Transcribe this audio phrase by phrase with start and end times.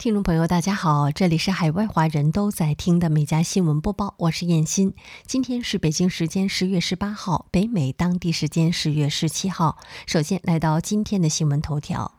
[0.00, 4.94] 听众朋友，大家好，这里是海外华人都在听的每家新闻播报，我是燕欣。
[5.26, 9.76] 今天是北京时间十月十八号，北美当地时间十月十七号。
[10.06, 12.14] 首先来到今天的新闻头条：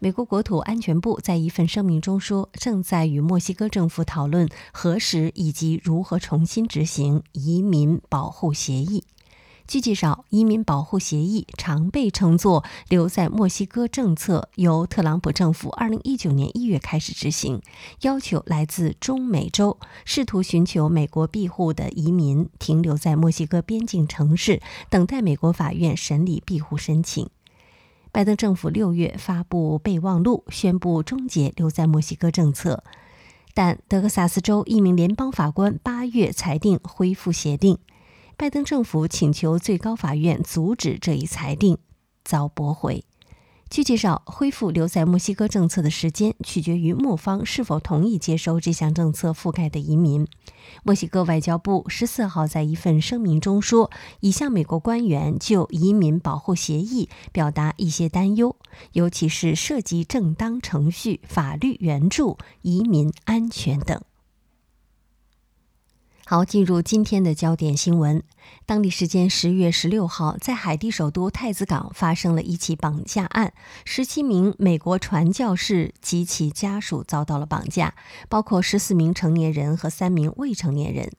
[0.00, 9.04] 美国国土安全部在一份声明中说，正在与墨西哥政府讨论何时以及如何重新执行移民保护协议。
[9.66, 17.62] 据介绍，移民保护协议常被称作“留在墨西哥政策”，由特朗普政府2019年1月开始执行，
[18.02, 27.28] 要求来自中美洲试图寻求美国庇护的移民停留在墨西哥边境城市，等待美国法院审理庇护申请。
[28.12, 32.84] 拜登政府6月发布备忘录，宣布终结留在墨西哥政策，
[33.54, 37.78] 但德克萨斯州一名联邦法官8月裁定恢复协定。
[38.36, 41.78] 拜登政府请求最高法院阻止这一裁定，
[42.24, 43.04] 遭驳回。
[43.70, 50.26] 据介绍，恢复留在墨西哥政策的时间取决于墨方是否同意接收这项政策覆盖的移民。
[50.82, 53.90] 墨西哥外交部十四号在一份声明中说，
[54.20, 58.54] 已向美国官员就移民保护协议表达一些担忧，
[58.92, 64.00] 尤其是涉及正当程序、法律援助、移民安全等。
[66.26, 68.22] 好，进入今天的焦点新闻。
[68.64, 73.52] 当地时间十月十六号，在海地首都太子港发生了一起绑架案，
[73.84, 77.94] 十七名美国传教士及其家属遭到了绑架，
[78.30, 81.12] 包括十四名成年人和三名未成年人。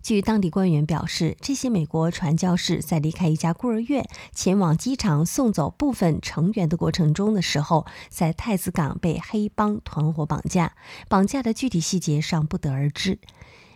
[0.00, 10.76] 据当地官员表示，这些美国传教士在离开一家孤儿院前往机场送走部分成员的过程中的时候，在太子港被黑帮团伙绑架，
[11.08, 13.18] 绑架的具体细节尚不得而知。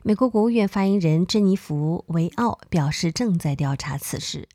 [0.03, 4.49] 美国国务院发言人珍妮弗·维奥表示，正在调查此事。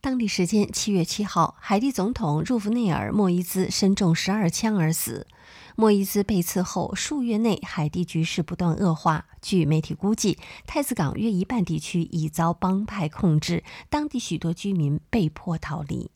[0.00, 5.26] 当地时间七月七号，海地总统入弗内尔·莫伊兹身中十二枪而死。
[5.74, 9.26] 莫伊兹被刺后数月内，海地局势不断恶化。
[9.42, 10.38] 据媒体估计，
[10.68, 16.12] 太子港约一半地区已遭帮派控制，当地许多居民被迫逃离。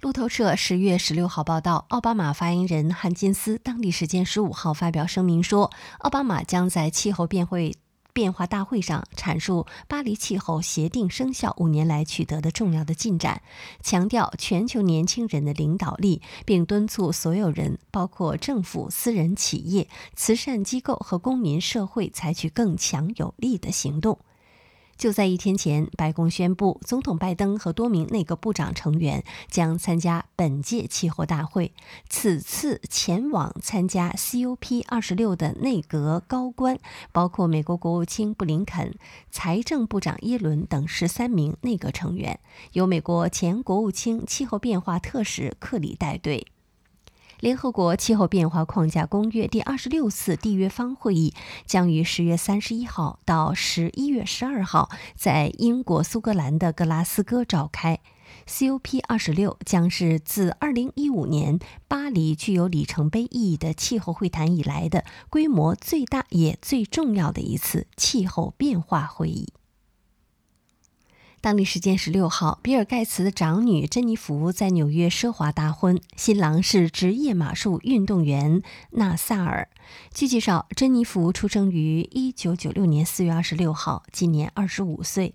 [0.00, 7.74] 路透社十月十六号报道，奥巴马发言人汉金斯当地时间十五号发表声明说，奥巴马将在气候变会
[8.12, 13.42] 变化大会上阐述巴黎气候协定生效五年来取得的重要的进展，
[13.82, 24.20] 强调全球年轻人的领导力，并敦促所有人，包括政府、私人企业、慈善机构和公民社会，采取更强有力的行动。
[24.98, 31.72] 就在一天前，白宫宣布，总统拜登和多名内阁部长成员将参加本届气候大会。
[32.08, 36.78] 此次前往参加 COP 二十六的内阁高官
[37.12, 38.96] 包括美国国务卿布林肯、
[39.30, 42.40] 财政部长耶伦等十三名内阁成员，
[42.72, 46.48] 由美国前国务卿、气候变化特使克里带队。
[47.40, 51.34] 联合国气候变化框架公约第二十六次缔约方会议
[51.66, 58.00] 将于十月三十一号到十一月十二号在英国苏格兰的格拉斯哥召开。
[58.46, 69.52] COP 二十六将是自二零一五年巴黎具有里程碑意义的气候会谈以来的规模最大也最重要的一次气候变化会议。
[71.40, 78.60] 当地时间十六号，比尔·盖茨的长女珍妮弗在纽约奢华大婚，新郎是职业马术运动员
[78.90, 79.68] 纳萨尔。
[80.12, 85.34] 据介绍，珍妮弗出生于一九九六年四月二十六号，今年二十五岁。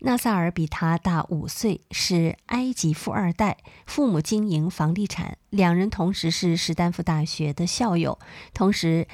[0.00, 3.56] 纳萨尔比他大五岁，是埃及富二代，
[3.86, 8.18] 父母经营房地产，两人同时是史丹福大学的校友。
[8.52, 9.08] 同时，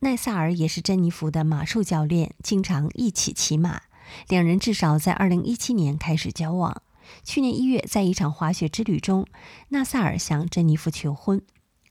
[0.00, 3.82] 奈萨尔也是珍妮弗的马术教练，经常一起骑马。
[4.28, 6.82] 两人至少在2017年开始交往。
[7.22, 9.26] 去年一月，在一场滑雪之旅中，
[9.68, 11.42] 纳萨尔向珍妮弗求婚。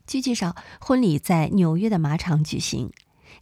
[0.08, 2.92] 据介绍，婚礼在纽约的马场举行。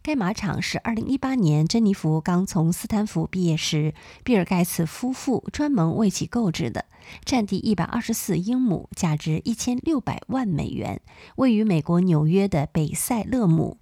[0.02, 6.86] 该马场是2018年珍妮弗刚从斯坦福毕业时，比尔·盖茨夫妇专门为其购置的，
[7.24, 11.00] 占地124英亩、价值1600万美元，
[11.36, 13.78] 位于美国纽约的北塞勒姆。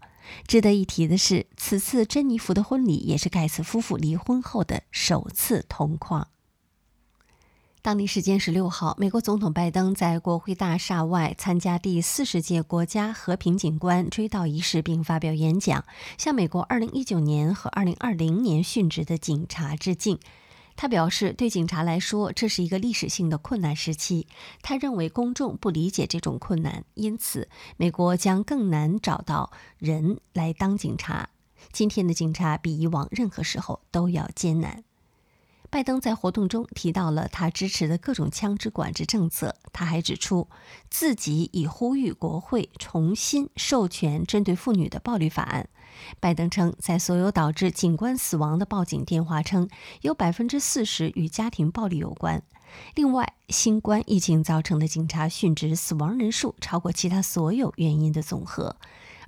[0.46, 6.28] 值得一提的是，此次珍妮弗的婚礼也是盖茨夫妇离婚后的首次同框。
[7.82, 15.84] 当地时间十六号，美国总统拜登在国会大厦外参加第四十届国家和平景观追悼仪式，并发表演讲，
[16.18, 20.18] 向美国二零一九年和二零二零年殉职的警察致敬。
[20.80, 24.26] 他表示，对警察来说，这是一个历史性的困难时期。
[24.62, 31.28] 他认为公众不理解这种困难，因此美国将更难找到人来当警察。
[31.70, 34.82] 今天的警察比以往任何时候都要艰难。
[35.68, 39.54] 拜登在活动中提到了他支持的各种枪支管制政策。
[39.74, 40.48] 他还指出，
[40.88, 45.68] 自己已呼吁国会重新授权针对妇女的暴力法案。
[46.18, 49.68] 拜登称，在所有导致警官死亡的报警电话称，
[50.02, 52.42] 有百分之四十与家庭暴力有关。
[52.94, 58.76] 另外，新冠疫情造成的警察殉职死亡人数超过其他所有原因的总和。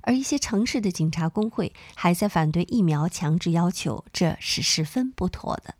[0.05, 5.75] 而一些城市的警察工会还在反对疫苗强制要求，这是十分不妥的。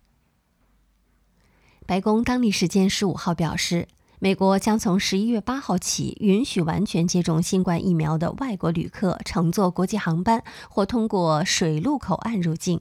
[1.86, 3.90] 白宫当地时间十五号表示，
[4.24, 12.80] 美国将从十一月八号起允许完全接种新冠疫苗的外国旅客乘坐国际航班或通过水陆口岸入境。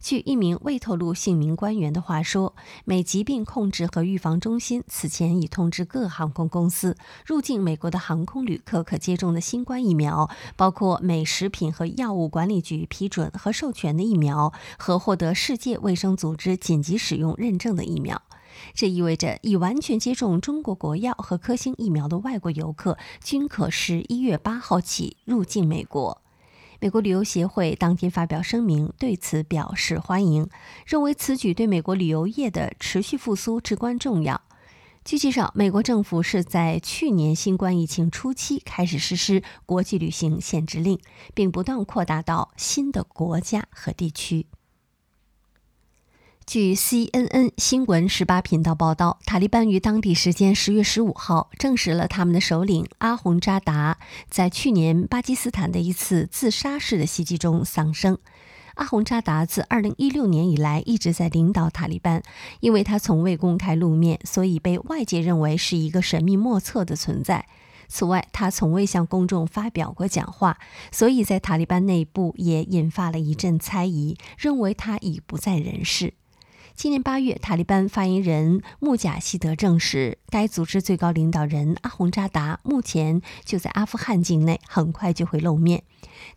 [0.00, 2.54] 据一名未透露姓名官员的话说，
[2.84, 18.20] 美疾病控制和预防中心此前已通知各航空公司，入境美国的航空旅客可接种的新冠疫苗包括美食品和药物管理局批准和授权的疫苗和获得世界卫生组织紧急使用认证的疫苗。
[18.74, 26.22] 这意味着，已完全接种中国国药和科兴疫苗的外国游客均可十一月八号起入境美国。
[26.80, 30.48] 美国旅游协会当天发表声明，对此表示欢迎，
[30.84, 34.40] 认为此举对美国旅游业的持续复苏至关重要。
[35.04, 40.98] 据介绍，美国政府是在去年新冠疫情初期开始实施国际旅行限制令，
[41.34, 44.46] 并不断扩大到新的国家和地区。
[46.52, 53.96] 据 CNN 新闻十八频道报道，塔利班于当地时间十月十五号证实了他们的首领阿洪扎达
[54.28, 58.18] 在去年巴基斯坦的一次自杀式的袭击中丧生。
[58.74, 62.22] 阿洪扎达自二零一六年以来一直在领导塔利班，
[62.60, 67.46] 因为他从未公开露面，所以被外界认为是一个神秘莫测的存在。
[67.88, 70.58] 此外，他从未向公众发表过讲话，
[70.90, 76.12] 所以在塔利班内部也引发了一阵猜疑，认为他已不在人世。
[76.74, 85.84] 今年八月，塔利班发言人穆贾希德证实，该组织最高领导人阿洪扎达目前就在阿富汗境内，很快就会露面。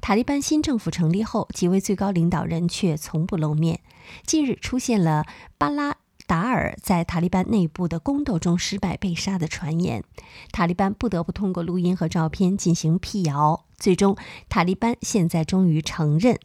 [0.02, 3.80] 塔利班新政府成立后，几位最高领导人却从不露面。
[4.26, 5.26] 近日出现了
[5.58, 5.96] 巴拉
[6.28, 10.04] 达尔在塔利班内部的宫斗中失败被杀的传言，
[10.52, 13.66] 塔利班不得不通过录音和照片进行辟谣。
[13.78, 14.16] 最终，
[14.48, 16.38] 塔利班现在终于承认。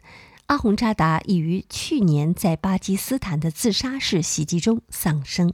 [0.51, 5.53] 阿洪扎达已于去年在巴基斯坦的自杀式袭击中丧生。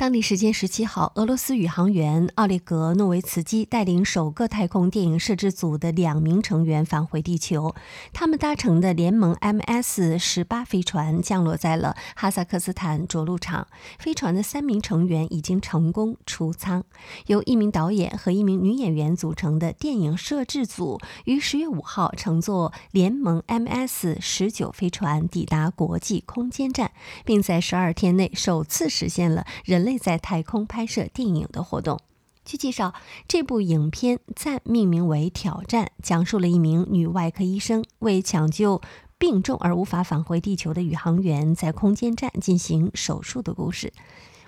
[0.00, 7.74] 当地时间十七号，俄罗斯宇航员奥列格·诺维茨基带领首个太空电影摄制组的两名成员返回地球。
[8.10, 13.66] 他们搭乘的联盟 MS 十八飞船降落在了哈萨克斯坦着陆场。
[13.98, 16.82] 飞船的三名成员已经成功出舱。
[17.26, 26.90] 由一名导演和一名女演员组成的电影摄制组于十月五号乘坐联盟 MS 十九飞船抵达国际空间站，
[27.26, 29.98] 并在十二天内首次实现了人类类。
[29.98, 31.98] 在太空拍摄电影的活动。
[32.42, 32.94] 据介绍，
[33.28, 38.80] 这部影片暂命名为《挑战》，讲述了一名女外科医生为抢救
[39.18, 43.92] 病重而无法返回地球的宇航员，在空间站进行手术的故事。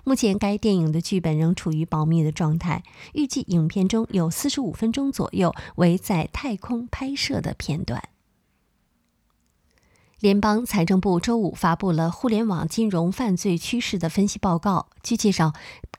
[0.03, 2.83] 目前，该电影的剧本仍处于保密的状态。
[3.13, 8.03] 预计影片中有四十五分钟左右为在太空拍摄的片段。
[10.23, 14.87] 联邦财政部周五发布了互联网金融犯罪趋势的分析报告。
[15.03, 15.51] 据介绍，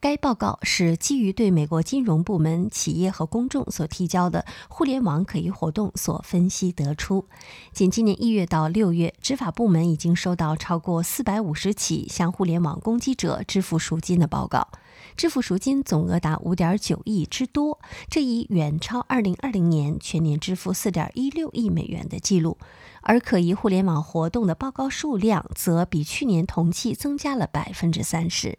[0.05, 7.27] 该报告是基于对美国金融部门、企业和公众所提交的互联网可疑活动所分析得出。
[7.73, 14.69] 仅今年一月到六月，执法部门已经收到超过四百五十起向互联网攻击者支付赎金的报告，
[15.17, 17.81] 支付赎金总额达五点九亿之多，
[18.11, 22.59] 这已远超二零二零年全年支付四点一六亿美元的记录。
[23.01, 28.59] 而可疑互联网活动的报告数量则比去年同期增加了百分之三十。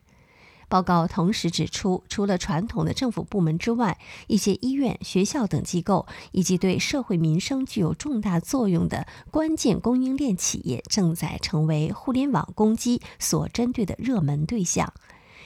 [0.67, 14.93] 报告同时指出，除了传统的政府部门之外，一些医院、学校等机构以及对社会民生具有重大作用的关键供应链企业，正在成为互联网攻击所针对的热门对象。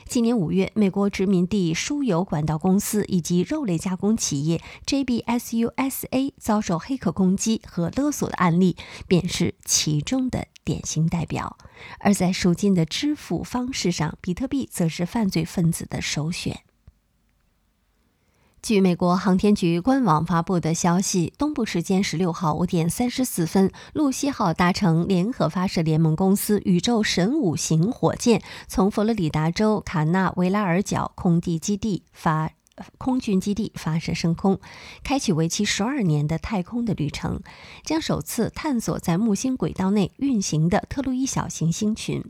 [0.06, 8.76] 今年五月，美国殖民地输油管道公司以及肉类加工企业 JBS USA 遭受黑客攻击和勒索的案例，
[9.08, 10.48] 便是其中的。
[10.70, 11.58] 典型代表。
[12.00, 16.60] 而在赎金的支付方式上，比特币则是犯罪分子的首选。
[18.62, 32.52] 据美国航天局官网发布的消息，东部时间十六号五点三十四分，露西号搭乘联合发射联盟公司宇宙神五型火箭，从佛罗里达州卡纳维拉尔角空地基地发
[32.98, 34.60] 空军基地发射升空，
[35.04, 37.42] 开启为期十二年的太空的旅程，
[37.84, 42.24] 将首次探索在木星轨道内运行的特洛伊小行星群。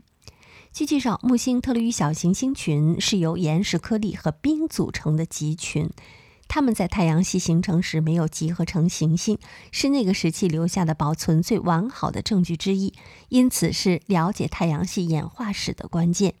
[0.72, 5.90] 据介绍，木星特洛伊小行星群是由岩石颗粒和冰组成的集群。
[6.46, 9.38] 它们在太阳系形成时没有集合成行星，
[9.70, 12.92] 是那个时期留下的保存最完好的证据之一，
[13.28, 16.34] 因此是了解太阳系演化史的关键。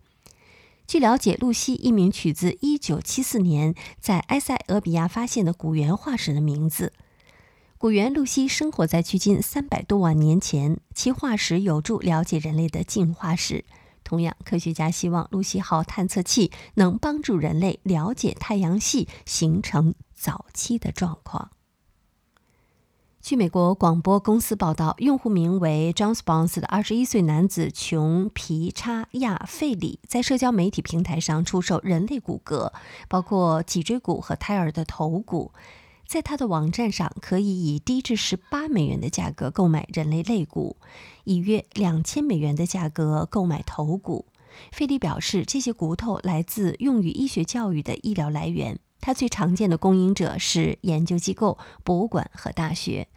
[0.90, 6.92] 据了解，露西一名取自1974年在埃塞俄比亚发现的古猿化石的名字。
[7.78, 13.64] 古猿露西生活在距今300多万年前，其化石有助了解人类的进化史。
[14.02, 21.52] 同样，科学家希望露西号探测器能帮助人类了解太阳系形成早期的状况。
[23.22, 32.72] 据美国广播公司报道，用户名为 John Spons 的21岁男子琼皮查亚费里在社交媒体平台上出售人类骨骼，
[33.08, 35.52] 包括脊椎骨和胎儿的头骨。
[36.06, 40.78] 在他的网站上，可以以低至十八美元的价格购买人类肋骨，
[41.24, 44.24] 以约两千美元的价格购买头骨。
[44.72, 48.80] 费里表示，这些骨头来自用于医学教育的医疗来源。
[49.00, 53.08] 他最常见的供应者是研究机构、博物馆和大学。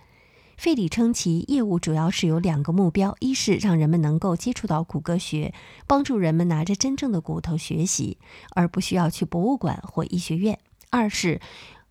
[0.57, 5.53] 费里称，其业务主要是有两个目标：一是让人们能够接触到骨骼学，
[5.87, 8.17] 帮助人们拿着真正的骨头学习，
[8.51, 10.55] 而不需要去博物馆或医学院；
[10.89, 11.39] 二是。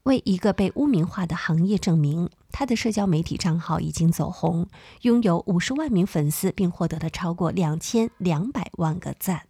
[0.05, 4.67] 为一个被污名化的行业证明，他的社交媒体账号已经走红，
[5.03, 9.43] 拥有五十万名粉丝，并获得了超过两千两百万个赞。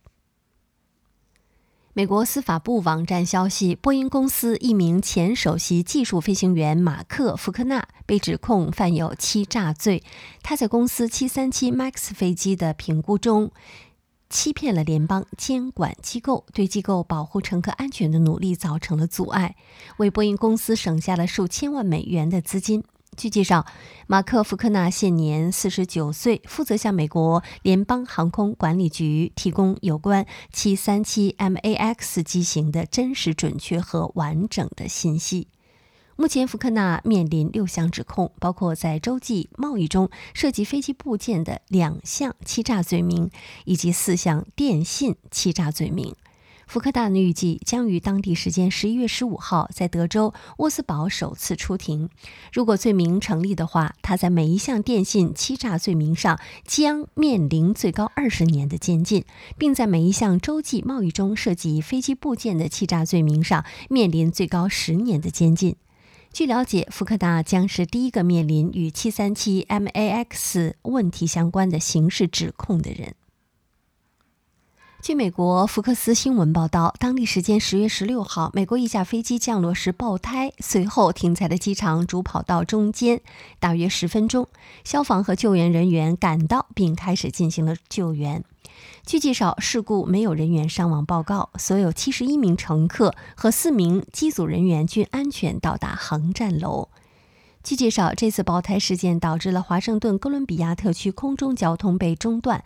[1.95, 10.03] 美国司法部网站消息，波音公司一名前首席技术飞行员马克·福克纳被指控犯有欺诈罪。
[10.43, 13.51] 他在公司737 MAX 飞机的评估中。
[14.31, 19.57] 欺骗了联邦监管机构，对机构保护乘客安全的努力造成了阻碍，
[19.99, 22.83] 为波音公司省下了数千万美元的资金。
[23.15, 23.67] 据介绍，
[24.07, 35.49] 马克·福克纳现年四十九岁，负责向美国联邦航空管理局提供有关737 MAX 机型的真实、准确和完整的信息。
[36.17, 43.31] 目前，福克纳面临六项指控，包括在洲际贸易中涉及飞机部件的两项欺诈罪名，
[43.67, 46.15] 以及四项电信欺诈罪名。
[46.67, 52.09] 福克纳预计将于当地时间十一月十五号在德州沃斯堡首次出庭。
[52.53, 59.25] 如果罪名成立的话，他在每一项电信欺诈罪名上将面临最高二十年的监禁，
[59.59, 65.77] 并在每一项洲际贸易中涉及飞机部件的欺诈罪名上面临最高十年的监禁。
[66.33, 73.15] 据了解，福克达将是第一个面临与737 MAX 问题相关的刑事指控的人。
[75.03, 83.21] 据美国福克斯新闻报道，当地时间十月十六号，美国一架飞机降落时爆胎，随后停在了机场主跑道中间，
[83.59, 84.47] 大约十分钟，
[84.85, 88.45] 消防和救援人员赶到并开始进行了救援。
[89.05, 96.91] 据介绍，事故没有人员伤亡报告，所有七十一名乘客和四名机组人员均安全到达航站楼。
[97.65, 102.63] 据介绍，这次爆胎事件导致了华盛顿哥伦比亚特区空中交通被中断，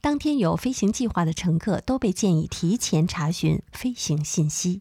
[0.00, 4.80] 当天有飞行计划的乘客都被建议提前查询飞行信息。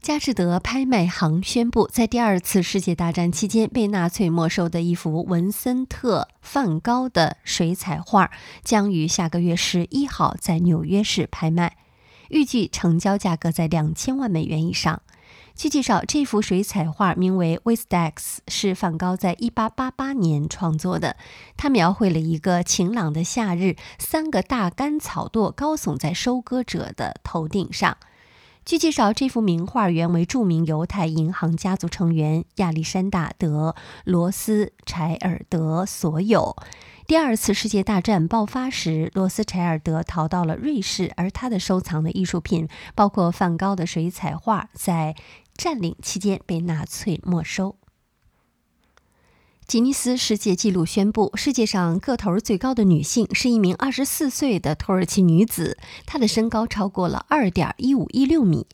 [0.00, 8.30] 佳士得拍卖行宣布，在第二次世界大战期间被纳粹没收的一幅文森特·梵高的水彩画，
[8.62, 11.76] 将于下个月十一号在纽约市拍卖，
[12.30, 15.02] 预计成交价格在两千万美元以上。
[15.58, 21.16] 据介绍，这幅水彩画名为《w i s t e x 是梵高在一八八八年创作的。
[21.56, 27.96] 他描绘了一个晴朗的夏日，三个大干草垛高耸在收割者的头顶上。
[28.64, 33.74] 据介绍，这幅名画原为著名犹太银行家族成员亚历山大·德·
[34.04, 36.54] 罗斯柴尔德所有。
[37.08, 45.16] 第二次世界大战爆发时，罗斯柴尔德逃到了瑞士，而他的收藏的艺术品，包括梵高的水彩画，在
[45.58, 47.76] 占领期间被纳粹没收。
[49.66, 58.66] 吉尼斯世界纪录宣布，世界上个头最高的女性是一名二十四岁的土耳其女子，她的身高超过了二点一五一六米。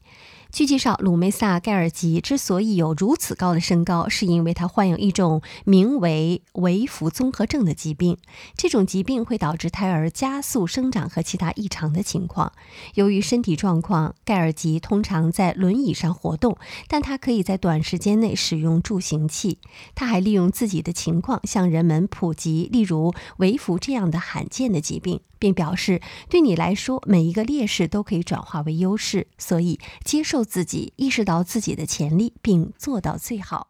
[0.54, 8.16] 据介绍，鲁梅萨·盖尔吉之所以有如此高的身高，是因为他患有一种名为维弗综合症的疾病。
[8.56, 12.52] 这种疾病会导致胎儿加速生长和其他异常的情况。
[12.94, 16.56] 由于身体状况，盖尔吉通常在轮椅上活动，
[16.86, 19.58] 但他可以在短时间内使用助行器。
[19.96, 25.18] 他还利用自己的情况向人们普及，例如维弗这样的罕见的疾病。
[25.44, 33.68] 并表示，对你来说，每一个劣势都可以转化为优势，所以接受自己，意识到自己的潜力，并做到最好。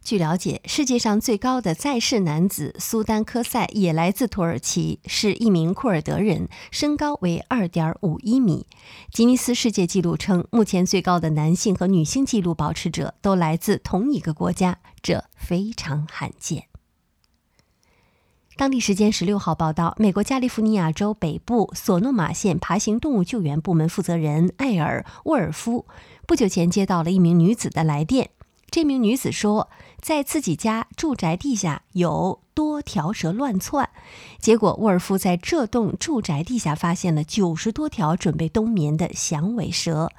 [0.00, 8.68] 据了解，世界上最高的在世男子苏丹科塞也来自土耳其，是一名库尔德人，身高为二点五一米。
[9.12, 16.69] 吉尼斯世界纪录称，目前最高的男性和女性纪录保持者都来自同一个国家，这非常罕见。
[18.60, 25.86] 当地时间十六号报道，美国加利福尼亚州北部索诺马县爬行动物救援部门负责人艾尔沃尔夫
[26.26, 28.28] 不久前接到了一名女子的来电。
[28.70, 29.70] 这名女子说，
[30.02, 33.88] 在自己家住宅地下有多条蛇乱窜，
[34.38, 40.10] 结果沃尔夫在这栋住宅地下发现了九十多条准备冬眠的响尾蛇。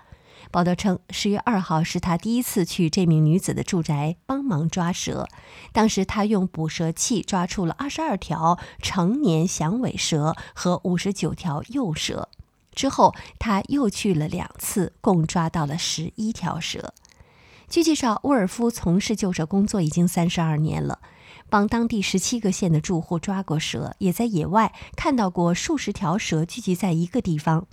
[0.50, 5.28] 报道称，十月二号是他第一次去这名女子的住宅帮忙抓蛇。
[5.72, 12.28] 当时他用捕蛇器抓出了二十二条成年响尾蛇和五十九条幼蛇。
[12.74, 16.94] 之后他又去了两次，共抓到了十一条蛇。
[17.68, 21.00] 据介绍，沃尔夫从事救蛇工作已经三十二年了，
[21.50, 27.68] 帮当地十七个县的住户抓过蛇，也在野外看到过数十条蛇聚集在一个地方。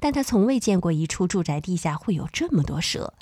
[0.00, 3.14] 但他从未见过一处住宅地下会有这么多蛇。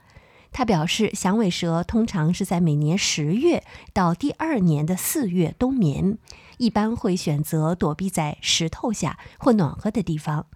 [0.52, 6.18] 他表示，响尾蛇通常是在每年十月到第二年的四月冬眠，
[6.58, 10.46] 一般会选择躲避在石头下或暖和的地方。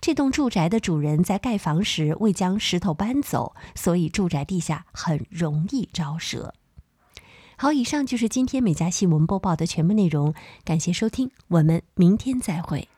[0.00, 6.54] 这栋住宅的主人在盖房时未将石头搬走，所以住宅地下很容易招蛇。
[7.56, 10.34] 好，以上就是今天美家新闻播报的全部内容，
[10.64, 12.88] 感谢收听，我们明天再会。